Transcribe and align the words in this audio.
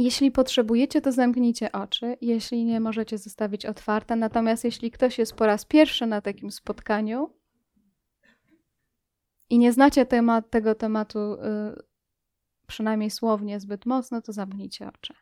Jeśli 0.00 0.30
potrzebujecie, 0.30 1.00
to 1.00 1.12
zamknijcie 1.12 1.72
oczy. 1.72 2.16
Jeśli 2.20 2.64
nie, 2.64 2.80
możecie 2.80 3.18
zostawić 3.18 3.66
otwarte. 3.66 4.16
Natomiast 4.16 4.64
jeśli 4.64 4.90
ktoś 4.90 5.18
jest 5.18 5.34
po 5.34 5.46
raz 5.46 5.64
pierwszy 5.64 6.06
na 6.06 6.20
takim 6.20 6.50
spotkaniu 6.50 7.30
i 9.50 9.58
nie 9.58 9.72
znacie 9.72 10.06
temat, 10.06 10.50
tego 10.50 10.74
tematu, 10.74 11.18
y, 11.18 11.38
przynajmniej 12.66 13.10
słownie, 13.10 13.60
zbyt 13.60 13.86
mocno, 13.86 14.22
to 14.22 14.32
zamknijcie 14.32 14.88
oczy. 14.88 15.14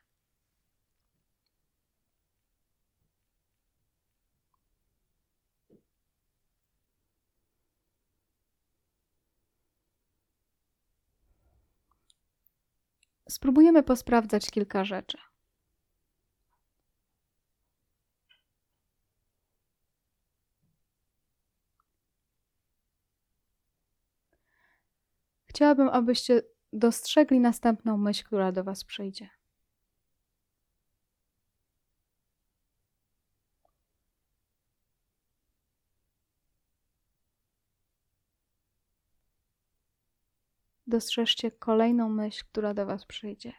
Spróbujemy 13.38 13.82
posprawdzać 13.82 14.50
kilka 14.50 14.84
rzeczy. 14.84 15.18
Chciałabym, 25.46 25.88
abyście 25.88 26.42
dostrzegli 26.72 27.40
następną 27.40 27.96
myśl, 27.98 28.24
która 28.24 28.52
do 28.52 28.64
Was 28.64 28.84
przyjdzie. 28.84 29.37
Dostrzeżcie 40.98 41.50
kolejną 41.50 42.08
myśl, 42.08 42.44
która 42.52 42.74
do 42.74 42.86
Was 42.86 43.04
przyjdzie. 43.04 43.52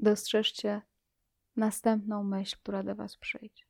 Dostrzeżcie 0.00 0.82
następną 1.56 2.24
myśl, 2.24 2.56
która 2.56 2.82
do 2.82 2.94
Was 2.94 3.16
przyjdzie. 3.16 3.64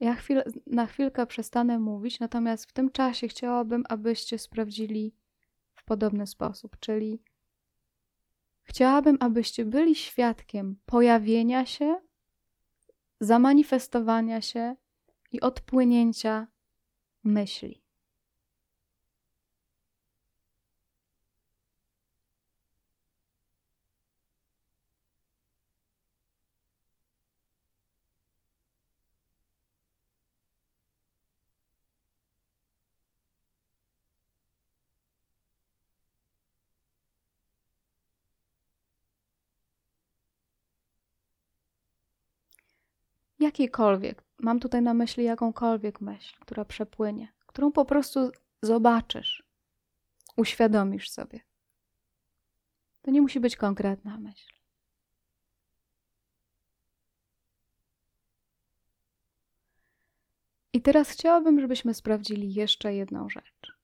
Ja 0.00 0.14
chwil, 0.14 0.42
na 0.66 0.86
chwilkę 0.86 1.26
przestanę 1.26 1.78
mówić, 1.78 2.20
natomiast 2.20 2.66
w 2.66 2.72
tym 2.72 2.90
czasie 2.90 3.28
chciałabym, 3.28 3.84
abyście 3.88 4.38
sprawdzili 4.38 5.14
w 5.74 5.84
podobny 5.84 6.26
sposób, 6.26 6.76
czyli 6.80 7.22
chciałabym, 8.66 9.16
abyście 9.20 9.64
byli 9.64 9.94
świadkiem 9.94 10.76
pojawienia 10.86 11.66
się, 11.66 12.00
zamanifestowania 13.20 14.40
się 14.40 14.76
i 15.32 15.40
odpłynięcia 15.40 16.46
myśli. 17.24 17.85
Jakiejkolwiek, 43.38 44.24
mam 44.38 44.60
tutaj 44.60 44.82
na 44.82 44.94
myśli 44.94 45.24
jakąkolwiek 45.24 46.00
myśl, 46.00 46.36
która 46.40 46.64
przepłynie, 46.64 47.32
którą 47.46 47.72
po 47.72 47.84
prostu 47.84 48.30
zobaczysz, 48.62 49.42
uświadomisz 50.36 51.10
sobie. 51.10 51.40
To 53.02 53.10
nie 53.10 53.22
musi 53.22 53.40
być 53.40 53.56
konkretna 53.56 54.18
myśl. 54.18 54.56
I 60.72 60.82
teraz 60.82 61.10
chciałabym, 61.10 61.60
żebyśmy 61.60 61.94
sprawdzili 61.94 62.54
jeszcze 62.54 62.94
jedną 62.94 63.28
rzecz. 63.28 63.76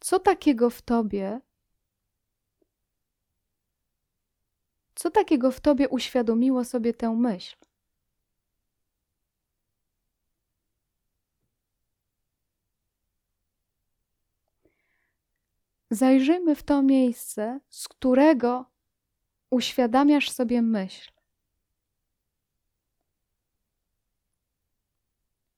Co 0.00 0.18
takiego 0.18 0.70
w 0.70 0.82
tobie 0.82 1.40
Co 5.02 5.10
takiego 5.10 5.50
w 5.50 5.60
tobie 5.60 5.88
uświadomiło 5.88 6.64
sobie 6.64 6.94
tę 6.94 7.16
myśl? 7.16 7.56
Zajrzyjmy 15.90 16.54
w 16.56 16.62
to 16.62 16.82
miejsce, 16.82 17.60
z 17.68 17.88
którego 17.88 18.70
uświadamiasz 19.50 20.30
sobie 20.30 20.62
myśl. 20.62 21.12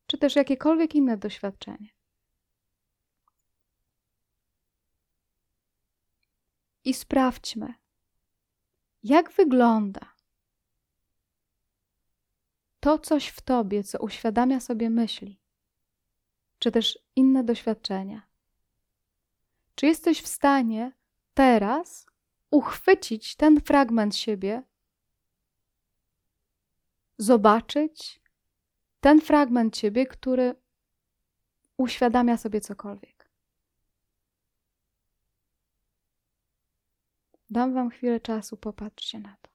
Czy 0.07 0.19
też 0.19 0.37
jakiekolwiek 0.37 0.95
inne 0.95 1.17
doświadczenie. 1.17 1.89
I 6.85 6.95
sprawdźmy, 6.95 7.84
jak 9.05 9.33
wygląda 9.33 10.15
to 12.81 12.99
coś 12.99 13.29
w 13.29 13.41
tobie, 13.41 13.85
co 13.85 13.99
uświadamia 13.99 14.61
sobie 14.61 14.91
myśli, 14.91 15.41
czy 16.59 16.73
też 16.73 16.99
inne 17.17 17.45
doświadczenia? 17.45 18.23
Czy 19.75 19.87
jesteś 19.87 20.23
w 20.23 20.27
stanie 20.27 20.93
teraz 21.35 22.07
uchwycić 22.51 23.37
ten 23.37 23.61
fragment 23.61 24.17
siebie, 24.17 24.63
zobaczyć 27.19 28.21
ten 29.01 29.21
fragment 29.21 29.77
ciebie, 29.77 30.07
który 30.07 30.55
uświadamia 31.77 32.37
sobie 32.37 32.61
cokolwiek? 32.61 33.14
Dam 37.55 37.75
Wam 37.75 37.91
chwilę 37.91 38.21
czasu, 38.21 38.57
popatrzcie 38.57 39.19
na 39.19 39.37
to. 39.43 39.51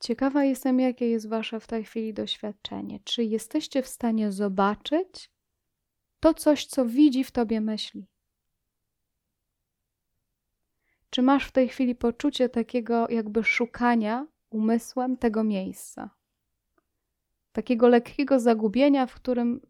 Ciekawa 0.00 0.44
jestem, 0.44 0.80
jakie 0.80 1.10
jest 1.10 1.28
Wasze 1.28 1.60
w 1.60 1.66
tej 1.66 1.84
chwili 1.84 2.14
doświadczenie. 2.14 3.00
Czy 3.04 3.24
jesteście 3.24 3.82
w 3.82 3.88
stanie 3.88 4.32
zobaczyć 4.32 5.30
to 6.20 6.34
coś, 6.34 6.66
co 6.66 6.86
widzi 6.86 7.24
w 7.24 7.30
tobie 7.30 7.60
myśli. 7.60 8.06
Czy 11.10 11.22
masz 11.22 11.46
w 11.46 11.52
tej 11.52 11.68
chwili 11.68 11.94
poczucie 11.94 12.48
takiego 12.48 13.08
jakby 13.08 13.44
szukania 13.44 14.26
umysłem 14.50 15.16
tego 15.16 15.44
miejsca? 15.44 16.10
Takiego 17.52 17.88
lekkiego 17.88 18.40
zagubienia, 18.40 19.06
w 19.06 19.14
którym 19.14 19.60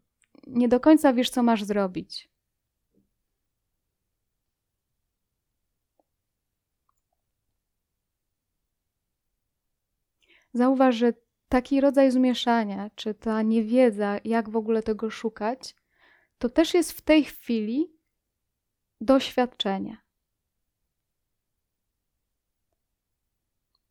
nie 0.47 0.67
do 0.67 0.79
końca 0.79 1.13
wiesz, 1.13 1.29
co 1.29 1.43
masz 1.43 1.63
zrobić. 1.63 2.29
Zauważ, 10.53 10.95
że 10.95 11.13
taki 11.49 11.81
rodzaj 11.81 12.11
zmieszania, 12.11 12.89
czy 12.95 13.13
ta 13.13 13.41
niewiedza, 13.41 14.17
jak 14.23 14.49
w 14.49 14.55
ogóle 14.55 14.83
tego 14.83 15.09
szukać, 15.09 15.75
to 16.39 16.49
też 16.49 16.73
jest 16.73 16.91
w 16.91 17.01
tej 17.01 17.23
chwili 17.23 17.93
doświadczenie. 19.01 19.97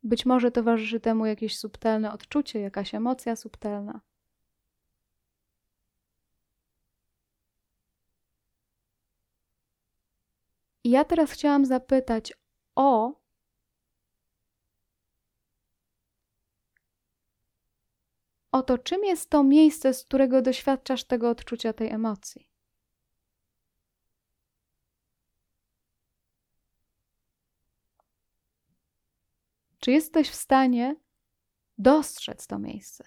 Być 0.03 0.25
może 0.25 0.51
towarzyszy 0.51 0.99
temu 0.99 1.25
jakieś 1.25 1.57
subtelne 1.57 2.13
odczucie, 2.13 2.59
jakaś 2.59 2.95
emocja 2.95 3.35
subtelna. 3.35 4.01
I 10.83 10.89
ja 10.89 11.05
teraz 11.05 11.31
chciałam 11.31 11.65
zapytać 11.65 12.33
o 12.75 13.18
o 18.51 18.63
to, 18.63 18.77
czym 18.77 19.03
jest 19.03 19.29
to 19.29 19.43
miejsce, 19.43 19.93
z 19.93 20.03
którego 20.03 20.41
doświadczasz 20.41 21.03
tego 21.03 21.29
odczucia, 21.29 21.73
tej 21.73 21.89
emocji. 21.89 22.49
Czy 29.79 29.91
jesteś 29.91 30.29
w 30.29 30.35
stanie 30.35 30.95
dostrzec 31.77 32.47
to 32.47 32.59
miejsce? 32.59 33.03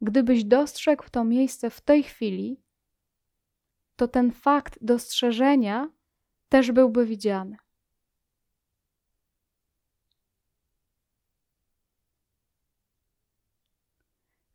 Gdybyś 0.00 0.44
dostrzegł 0.44 1.04
to 1.10 1.24
miejsce 1.24 1.70
w 1.70 1.80
tej 1.80 2.02
chwili, 2.02 2.62
to 3.96 4.08
ten 4.08 4.32
fakt 4.32 4.78
dostrzeżenia 4.80 5.90
też 6.48 6.72
byłby 6.72 7.06
widziany. 7.06 7.56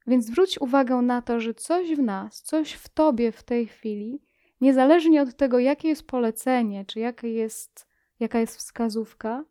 Więc 0.07 0.25
zwróć 0.25 0.61
uwagę 0.61 0.95
na 0.95 1.21
to, 1.21 1.39
że 1.39 1.53
coś 1.53 1.95
w 1.95 2.00
nas, 2.00 2.41
coś 2.41 2.73
w 2.73 2.89
tobie 2.89 3.31
w 3.31 3.44
tej 3.44 3.67
chwili, 3.67 4.21
niezależnie 4.61 5.21
od 5.21 5.38
tego, 5.38 5.59
jakie 5.59 5.88
jest 5.88 6.07
polecenie, 6.07 6.85
czy 6.85 7.00
jakie 7.00 7.29
jest, 7.29 7.88
jaka 8.19 8.39
jest 8.39 8.57
wskazówka, 8.57 9.45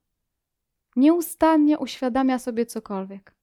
nieustannie 0.96 1.78
uświadamia 1.78 2.38
sobie 2.38 2.66
cokolwiek. 2.66 3.34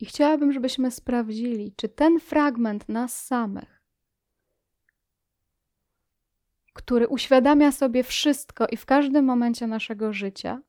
I 0.00 0.06
chciałabym, 0.06 0.52
żebyśmy 0.52 0.90
sprawdzili, 0.90 1.74
czy 1.76 1.88
ten 1.88 2.20
fragment 2.20 2.88
nas 2.88 3.26
samych, 3.26 3.81
który 6.84 7.08
uświadamia 7.08 7.72
sobie 7.72 8.04
wszystko 8.04 8.66
i 8.66 8.76
w 8.76 8.86
każdym 8.86 9.24
momencie 9.24 9.66
naszego 9.66 10.12
życia, 10.12 10.62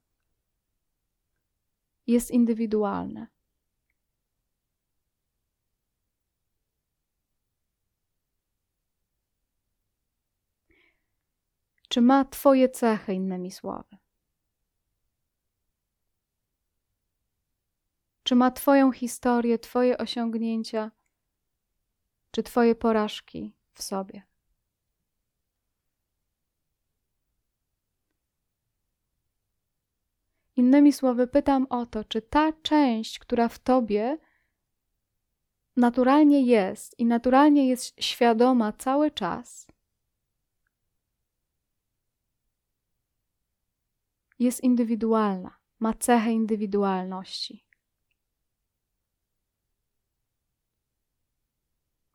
jest 2.07 2.31
indywidualny. 2.31 3.27
Czy 11.89 12.01
ma 12.01 12.25
Twoje 12.25 12.69
cechy, 12.69 13.13
innymi 13.13 13.51
słowy? 13.51 13.97
Czy 18.23 18.35
ma 18.35 18.51
Twoją 18.51 18.91
historię, 18.91 19.59
Twoje 19.59 19.97
osiągnięcia, 19.97 20.91
czy 22.31 22.43
Twoje 22.43 22.75
porażki 22.75 23.53
w 23.73 23.83
sobie? 23.83 24.32
Innymi 30.55 30.93
słowy, 30.93 31.27
pytam 31.27 31.67
o 31.69 31.85
to, 31.85 32.03
czy 32.03 32.21
ta 32.21 32.53
część, 32.53 33.19
która 33.19 33.49
w 33.49 33.59
Tobie 33.59 34.17
naturalnie 35.75 36.41
jest 36.45 36.99
i 36.99 37.05
naturalnie 37.05 37.67
jest 37.69 38.03
świadoma 38.03 38.73
cały 38.73 39.11
czas, 39.11 39.67
jest 44.39 44.63
indywidualna, 44.63 45.57
ma 45.79 45.93
cechę 45.93 46.31
indywidualności. 46.31 47.65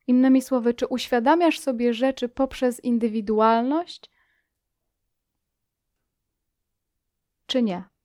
Innymi 0.06 0.43
słowy, 0.43 0.75
czy 0.75 0.87
uświadamiasz 0.87 1.58
sobie 1.58 1.94
rzeczy 1.94 2.29
poprzez 2.29 2.84
indywidualność, 2.84 4.11
czy 7.46 7.62
nie? 7.62 7.98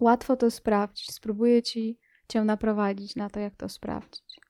Łatwo 0.00 0.36
to 0.36 0.50
sprawdzić. 0.50 1.12
Spróbuję 1.12 1.62
ci, 1.62 1.98
cię 2.28 2.44
naprowadzić 2.44 3.16
na 3.16 3.30
to, 3.30 3.40
jak 3.40 3.56
to 3.56 3.68
sprawdzić. 3.68 4.40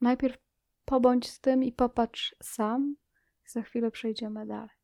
Najpierw 0.00 0.38
pobądź 0.84 1.30
z 1.30 1.40
tym 1.40 1.64
i 1.64 1.72
popatrz 1.72 2.34
sam, 2.42 2.96
za 3.46 3.62
chwilę 3.62 3.90
przejdziemy 3.90 4.46
dalej. 4.46 4.81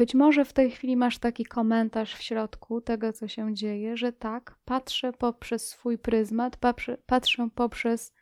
Być 0.00 0.14
może 0.14 0.44
w 0.44 0.52
tej 0.52 0.70
chwili 0.70 0.96
masz 0.96 1.18
taki 1.18 1.44
komentarz 1.44 2.14
w 2.14 2.22
środku 2.22 2.80
tego, 2.80 3.12
co 3.12 3.28
się 3.28 3.54
dzieje, 3.54 3.96
że 3.96 4.12
tak, 4.12 4.58
patrzę 4.64 5.12
poprzez 5.12 5.68
swój 5.68 5.98
pryzmat, 5.98 6.56
patrzę, 7.06 7.48
poprzez 7.54 8.12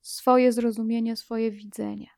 swoje 0.00 0.52
zrozumienie, 0.52 1.16
swoje 1.16 1.50
widzenie. 1.50 2.10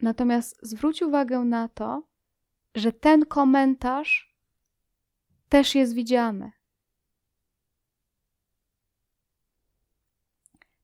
Natomiast 0.00 0.58
zwróć 0.62 1.02
uwagę 1.02 1.38
na 1.38 1.68
to, 1.68 2.02
że 2.74 2.92
ten 2.92 3.26
komentarz 3.26 4.34
też 5.48 5.74
jest 5.74 5.94
widziany. 5.94 6.57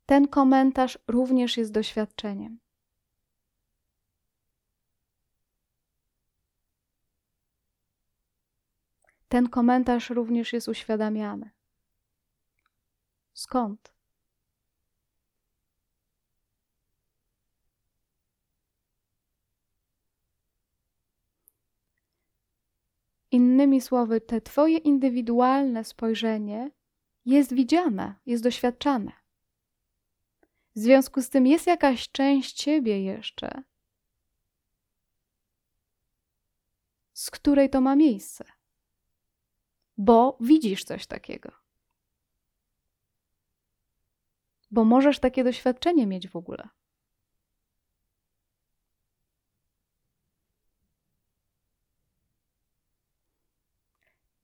Ten 0.06 0.28
komentarz 0.28 0.98
również 1.08 1.56
jest 1.56 1.72
doświadczeniem. 1.72 2.58
Ten 9.28 9.48
komentarz 9.48 10.10
również 10.10 10.52
jest 10.52 10.68
uświadamiany. 10.68 11.50
Skąd? 13.32 13.94
Innymi 23.30 23.80
słowy, 23.80 24.20
te 24.20 24.40
Twoje 24.40 24.78
indywidualne 24.78 25.84
spojrzenie 25.84 26.70
jest 27.24 27.54
widziane, 27.54 28.14
jest 28.26 28.42
doświadczane. 28.42 29.23
W 30.76 30.78
związku 30.78 31.22
z 31.22 31.30
tym 31.30 31.46
jest 31.46 31.66
jakaś 31.66 32.10
część 32.10 32.56
Ciebie 32.56 33.02
jeszcze, 33.02 33.62
z 37.12 37.30
której 37.30 37.70
to 37.70 37.80
ma 37.80 37.96
miejsce, 37.96 38.44
bo 39.96 40.38
widzisz 40.40 40.84
coś 40.84 41.06
takiego. 41.06 41.52
Bo 44.70 44.84
możesz 44.84 45.18
takie 45.18 45.44
doświadczenie 45.44 46.06
mieć 46.06 46.28
w 46.28 46.36
ogóle. 46.36 46.68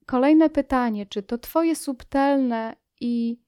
Kolejne 0.07 0.51
pytanie: 0.51 1.07
czy 1.07 1.23
to 1.23 1.39
Twoje 1.39 1.77
subtelne 1.77 2.77
i 3.01 3.39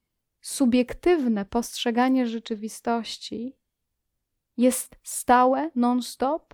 subiektywne 0.43 1.45
postrzeganie 1.45 2.27
rzeczywistości 2.27 3.55
jest 4.57 4.95
stałe, 5.03 5.71
non-stop? 5.75 6.53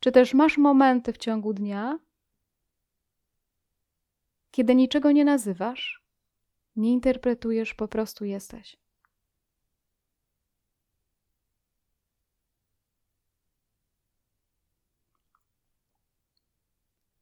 Czy 0.00 0.12
też 0.12 0.34
masz 0.34 0.58
momenty 0.58 1.12
w 1.12 1.18
ciągu 1.18 1.52
dnia, 1.52 1.98
kiedy 4.50 4.74
niczego 4.74 5.12
nie 5.12 5.24
nazywasz, 5.24 6.04
nie 6.76 6.92
interpretujesz, 6.92 7.74
po 7.74 7.88
prostu 7.88 8.24
jesteś? 8.24 8.76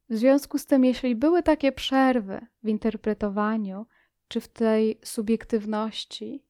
W 0.09 0.17
związku 0.17 0.59
z 0.59 0.67
tym, 0.67 0.85
jeśli 0.85 1.17
były 1.17 1.43
takie 1.43 1.73
przerwy 1.73 2.47
w 2.63 2.69
interpretowaniu 2.69 3.87
czy 4.33 4.41
w 4.41 4.49
tej 4.49 4.99
subiektywności, 5.05 6.45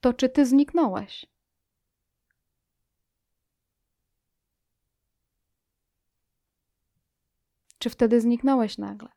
to 0.00 0.12
czy 0.12 0.28
ty 0.28 0.46
zniknąłeś? 0.46 1.26
Czy 7.78 7.90
wtedy 7.90 8.20
zniknąłeś 8.20 8.78
nagle? 8.78 9.08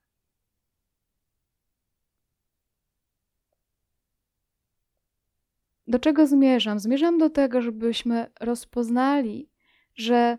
Do 5.88 6.00
czego 6.00 6.28
zmierzam? 6.28 6.80
Zmierzam 6.80 7.18
do 7.18 7.30
tego, 7.30 7.62
żebyśmy 7.62 8.32
rozpoznali, 8.40 9.50
że 9.96 10.38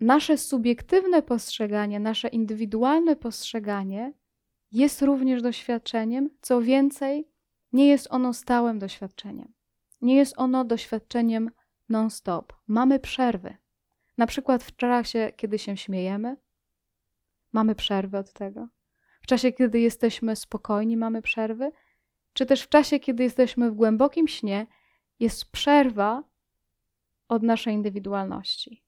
nasze 0.00 0.38
subiektywne 0.38 1.22
postrzeganie, 1.22 2.00
nasze 2.00 2.28
indywidualne 2.28 3.16
postrzeganie 3.16 4.21
jest 4.72 5.02
również 5.02 5.42
doświadczeniem. 5.42 6.30
Co 6.40 6.62
więcej, 6.62 7.28
nie 7.72 7.88
jest 7.88 8.06
ono 8.10 8.34
stałym 8.34 8.78
doświadczeniem. 8.78 9.52
Nie 10.00 10.16
jest 10.16 10.34
ono 10.36 10.64
doświadczeniem 10.64 11.50
non-stop. 11.88 12.52
Mamy 12.66 13.00
przerwy. 13.00 13.56
Na 14.18 14.26
przykład 14.26 14.62
w 14.62 14.76
czasie, 14.76 15.32
kiedy 15.36 15.58
się 15.58 15.76
śmiejemy, 15.76 16.36
mamy 17.52 17.74
przerwy 17.74 18.18
od 18.18 18.32
tego. 18.32 18.68
W 19.22 19.26
czasie, 19.26 19.52
kiedy 19.52 19.80
jesteśmy 19.80 20.36
spokojni, 20.36 20.96
mamy 20.96 21.22
przerwy. 21.22 21.70
Czy 22.32 22.46
też 22.46 22.62
w 22.62 22.68
czasie, 22.68 23.00
kiedy 23.00 23.22
jesteśmy 23.22 23.70
w 23.70 23.74
głębokim 23.74 24.28
śnie, 24.28 24.66
jest 25.20 25.52
przerwa 25.52 26.24
od 27.28 27.42
naszej 27.42 27.74
indywidualności. 27.74 28.84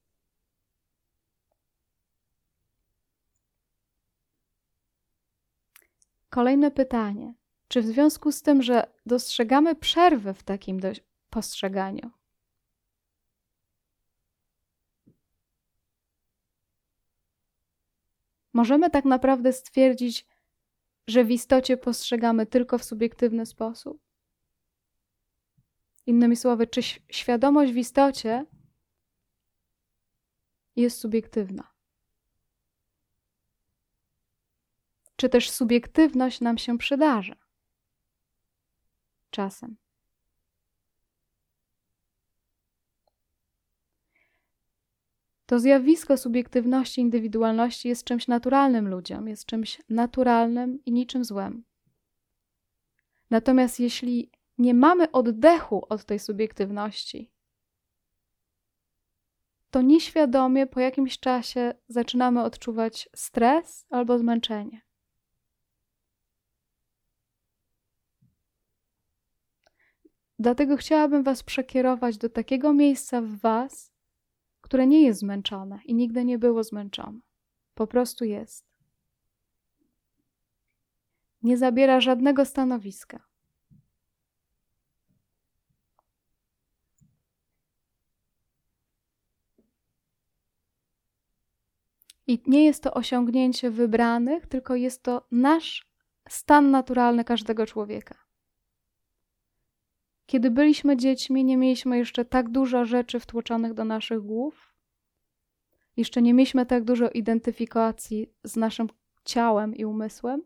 Kolejne 6.34 6.70
pytanie. 6.70 7.34
Czy 7.68 7.82
w 7.82 7.86
związku 7.86 8.32
z 8.32 8.42
tym, 8.42 8.62
że 8.62 8.86
dostrzegamy 9.06 9.74
przerwę 9.74 10.34
w 10.34 10.42
takim 10.42 10.80
postrzeganiu, 11.30 12.10
możemy 18.52 18.90
tak 18.90 19.04
naprawdę 19.04 19.52
stwierdzić, 19.52 20.26
że 21.06 21.24
w 21.24 21.30
istocie 21.30 21.76
postrzegamy 21.76 22.46
tylko 22.46 22.78
w 22.78 22.84
subiektywny 22.84 23.46
sposób? 23.46 24.02
Innymi 26.06 26.36
słowy, 26.36 26.66
czy 26.66 26.80
świadomość 27.08 27.72
w 27.72 27.76
istocie 27.76 28.46
jest 30.76 30.98
subiektywna? 30.98 31.73
Czy 35.24 35.28
też 35.28 35.50
subiektywność 35.50 36.40
nam 36.40 36.58
się 36.58 36.78
przydarza? 36.78 37.36
Czasem. 39.30 39.76
To 45.46 45.60
zjawisko 45.60 46.16
subiektywności, 46.16 47.00
indywidualności 47.00 47.88
jest 47.88 48.04
czymś 48.04 48.28
naturalnym 48.28 48.88
ludziom, 48.88 49.28
jest 49.28 49.46
czymś 49.46 49.82
naturalnym 49.88 50.84
i 50.84 50.92
niczym 50.92 51.24
złym. 51.24 51.64
Natomiast 53.30 53.80
jeśli 53.80 54.30
nie 54.58 54.74
mamy 54.74 55.10
oddechu 55.12 55.86
od 55.88 56.04
tej 56.04 56.18
subiektywności, 56.18 57.30
to 59.70 59.82
nieświadomie 59.82 60.66
po 60.66 60.80
jakimś 60.80 61.18
czasie 61.18 61.74
zaczynamy 61.88 62.42
odczuwać 62.42 63.08
stres 63.14 63.86
albo 63.90 64.18
zmęczenie. 64.18 64.83
Dlatego 70.44 70.76
chciałabym 70.76 71.22
Was 71.22 71.42
przekierować 71.42 72.18
do 72.18 72.28
takiego 72.28 72.72
miejsca 72.72 73.22
w 73.22 73.36
Was, 73.36 73.92
które 74.60 74.86
nie 74.86 75.02
jest 75.02 75.20
zmęczone 75.20 75.80
i 75.84 75.94
nigdy 75.94 76.24
nie 76.24 76.38
było 76.38 76.64
zmęczone. 76.64 77.20
Po 77.74 77.86
prostu 77.86 78.24
jest. 78.24 78.66
Nie 81.42 81.56
zabiera 81.56 82.00
żadnego 82.00 82.44
stanowiska. 82.44 83.22
I 92.26 92.42
nie 92.46 92.64
jest 92.64 92.82
to 92.82 92.94
osiągnięcie 92.94 93.70
wybranych, 93.70 94.46
tylko 94.46 94.74
jest 94.74 95.02
to 95.02 95.26
nasz 95.30 95.86
stan 96.28 96.70
naturalny 96.70 97.24
każdego 97.24 97.66
człowieka. 97.66 98.23
Kiedy 100.26 100.50
byliśmy 100.50 100.96
dziećmi, 100.96 101.44
nie 101.44 101.56
mieliśmy 101.56 101.98
jeszcze 101.98 102.24
tak 102.24 102.48
dużo 102.48 102.84
rzeczy 102.84 103.20
wtłoczonych 103.20 103.74
do 103.74 103.84
naszych 103.84 104.20
głów. 104.20 104.74
Jeszcze 105.96 106.22
nie 106.22 106.34
mieliśmy 106.34 106.66
tak 106.66 106.84
dużo 106.84 107.10
identyfikacji 107.10 108.32
z 108.44 108.56
naszym 108.56 108.88
ciałem 109.24 109.76
i 109.76 109.84
umysłem. 109.84 110.42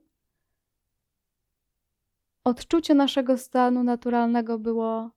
Odczucie 2.44 2.94
naszego 2.94 3.38
stanu 3.38 3.84
naturalnego 3.84 4.58
było 4.58 5.10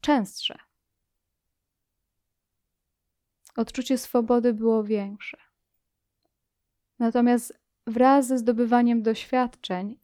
częstsze. 0.00 0.58
Odczucie 3.56 3.98
swobody 3.98 4.52
było 4.52 4.84
większe. 4.84 5.38
Natomiast 6.98 7.58
wraz 7.86 8.26
ze 8.26 8.38
zdobywaniem 8.38 9.02
doświadczeń, 9.02 9.98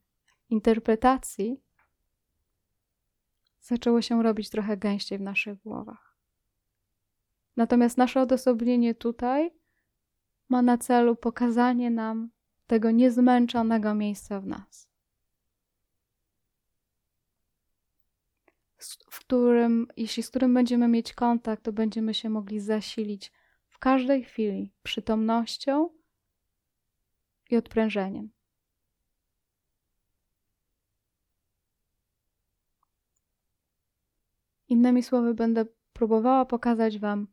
interpretacji, 0.51 1.61
zaczęło 3.63 4.03
się 4.03 4.23
robić 4.23 4.51
trochę 4.51 4.77
gęściej 4.77 5.19
w 5.19 5.23
naszych 5.23 5.59
głowach. 5.59 6.17
Natomiast 7.57 7.99
nasze 7.99 8.21
odosobnienie 8.21 8.95
tutaj 8.95 9.51
ma 10.49 10.63
na 10.63 10.79
celu 10.79 11.17
pokazanie 11.17 11.91
nam 11.91 12.31
tego 12.67 12.91
niezmęczonego 12.91 13.95
miejsca 13.95 14.41
w 14.41 14.47
nas, 14.47 14.89
w 19.11 19.21
którym, 19.21 19.87
jeśli 19.97 20.23
z 20.23 20.31
którym 20.31 20.55
będziemy 20.55 20.89
mieć 20.89 21.13
kontakt, 21.13 21.63
to 21.63 21.73
będziemy 21.73 22.15
się 22.15 22.31
mogli 22.31 22.61
zasilić 22.61 23.33
w 23.69 23.79
każdej 23.79 24.25
chwili 24.25 24.73
przytomnością 24.83 25.91
i 27.51 27.57
odprężeniem. 27.57 28.31
Innymi 34.73 35.03
słowy, 35.03 35.35
będę 35.35 35.65
próbowała 35.93 36.45
pokazać 36.45 36.99
Wam, 36.99 37.27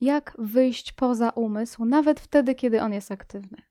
jak 0.00 0.36
wyjść 0.38 0.92
poza 0.92 1.30
umysł, 1.30 1.84
nawet 1.84 2.20
wtedy, 2.20 2.54
kiedy 2.54 2.82
on 2.82 2.92
jest 2.92 3.12
aktywny. 3.12 3.67